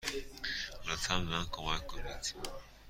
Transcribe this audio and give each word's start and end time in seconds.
لطفا 0.85 1.17
به 1.19 1.23
من 1.31 1.45
کمک 1.51 1.87
کنید. 1.87 2.35